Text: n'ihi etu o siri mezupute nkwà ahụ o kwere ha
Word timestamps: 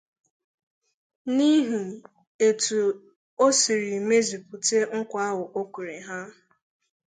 n'ihi 1.35 1.81
etu 2.47 2.79
o 3.45 3.47
siri 3.59 3.93
mezupute 4.09 4.77
nkwà 4.97 5.21
ahụ 5.29 5.43
o 5.59 5.61
kwere 5.71 5.97
ha 6.07 6.19